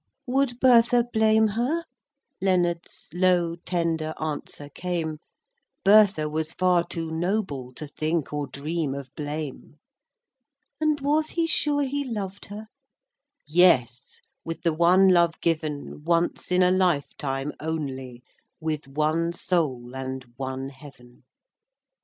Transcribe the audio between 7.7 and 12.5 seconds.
To think or dream of blame." "And was he sure he loved